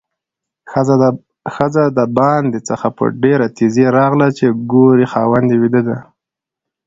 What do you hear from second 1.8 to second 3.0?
د باندې څخه